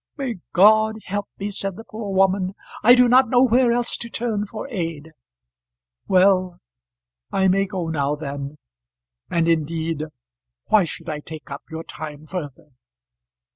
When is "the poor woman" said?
1.75-2.55